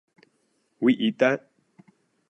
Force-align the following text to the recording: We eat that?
We 0.79 0.93
eat 0.95 1.19
that? 1.19 1.51